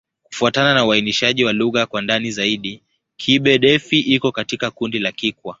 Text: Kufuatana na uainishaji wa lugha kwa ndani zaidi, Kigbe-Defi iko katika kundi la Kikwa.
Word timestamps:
Kufuatana 0.23 0.73
na 0.73 0.85
uainishaji 0.85 1.43
wa 1.45 1.53
lugha 1.53 1.85
kwa 1.85 2.01
ndani 2.01 2.31
zaidi, 2.31 2.83
Kigbe-Defi 3.17 3.99
iko 3.99 4.31
katika 4.31 4.71
kundi 4.71 4.99
la 4.99 5.11
Kikwa. 5.11 5.49